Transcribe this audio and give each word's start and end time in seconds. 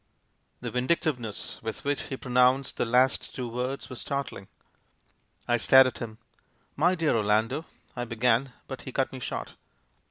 The 0.61 0.71
vindictiveness 0.71 1.59
with 1.61 1.83
which 1.85 2.01
he 2.09 2.17
pronounced 2.17 2.77
the 2.77 2.85
last 2.85 3.35
two 3.35 3.47
words 3.47 3.87
was 3.87 4.01
startling. 4.01 4.47
I 5.47 5.57
stared 5.57 5.85
at 5.85 5.99
him. 5.99 6.17
"My 6.75 6.95
dear 6.95 7.15
Orlando" 7.15 7.65
I 7.95 8.05
began, 8.05 8.51
but 8.67 8.81
he 8.81 8.91
cut 8.91 9.11
me 9.13 9.19
short. 9.19 9.53